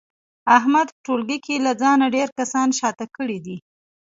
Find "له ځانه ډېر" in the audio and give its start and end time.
1.65-2.29